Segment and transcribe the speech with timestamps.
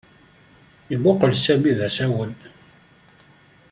[0.91, 2.33] Yemmuqqel Sami d asawen.